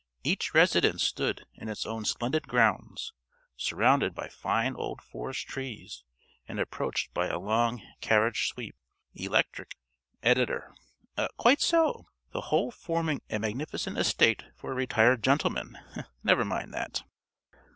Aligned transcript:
Each 0.23 0.55
residence 0.55 1.03
stood 1.03 1.45
in 1.53 1.69
its 1.69 1.85
own 1.85 2.05
splendid 2.05 2.47
grounds, 2.47 3.13
surrounded 3.55 4.15
by 4.15 4.29
fine 4.29 4.73
old 4.73 4.99
forest 4.99 5.45
trees 5.47 6.03
and 6.47 6.59
approached 6.59 7.13
by 7.13 7.27
a 7.27 7.37
long 7.37 7.83
carriage 8.01 8.47
sweep. 8.47 8.75
Electric 9.13 9.77
(~Editor.~ 10.23 10.73
_Quite 11.39 11.61
so. 11.61 12.07
The 12.31 12.41
whole 12.41 12.71
forming 12.71 13.21
a 13.29 13.37
magnificent 13.37 13.95
estate 13.99 14.41
for 14.55 14.71
a 14.71 14.75
retired 14.75 15.23
gentleman. 15.23 15.77
Never 16.23 16.45
mind 16.45 16.73
that. 16.73 17.03